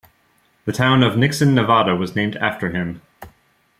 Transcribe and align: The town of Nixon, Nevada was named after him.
The 0.65 0.71
town 0.71 1.03
of 1.03 1.15
Nixon, 1.15 1.53
Nevada 1.53 1.95
was 1.95 2.15
named 2.15 2.35
after 2.37 2.71
him. 2.71 3.03